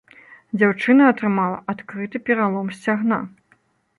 Дзяўчына 0.59 1.09
атрымала 1.11 1.59
адкрыты 1.75 2.21
пералом 2.29 2.71
сцягна. 2.79 3.21